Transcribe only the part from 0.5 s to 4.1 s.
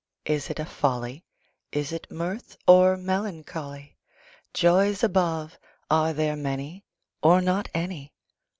a folly, Is it mirth, or melancholy?